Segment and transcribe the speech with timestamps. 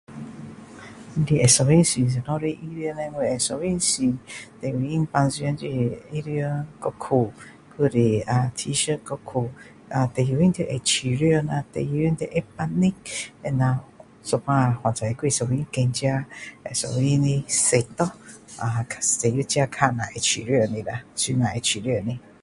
[0.01, 4.17] 你会兴趣穿什么的衣服叻我会兴趣穿
[4.61, 6.29] 最重要平常就是衣服
[6.81, 7.31] 跟裤
[7.77, 7.91] 就是
[8.55, 9.51] T Shirt 跟裤
[9.89, 13.79] 啊最重要会舒服啦最重要会整齐会那
[14.23, 18.11] 有时候还是会选自己会兴趣的色咯
[18.57, 22.19] 啊最重要看下自己会舒服的吗穿会舒服的